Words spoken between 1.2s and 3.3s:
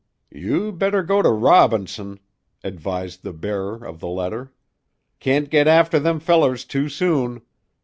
to Robinson," advised